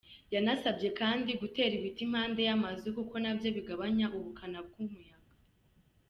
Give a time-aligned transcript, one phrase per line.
[0.33, 5.33] Yanabasabye kandi gutera ibiti impande y’amazu kuko nabyo bigabanya ubukana bw’umuyaga.